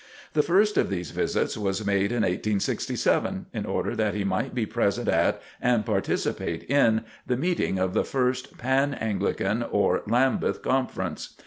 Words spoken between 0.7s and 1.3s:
of these